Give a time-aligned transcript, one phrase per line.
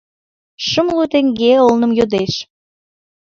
[0.67, 2.33] Шымлу теҥге олным йодеш.